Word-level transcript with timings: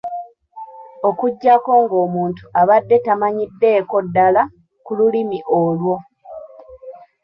Okuggyako 1.09 1.71
ng'omuntu 1.83 2.43
abadde 2.61 2.97
tamanyiddeeko 3.05 3.95
ddala 4.05 4.43
ku 4.85 4.91
lulumi 4.97 5.39
olwo. 5.61 5.95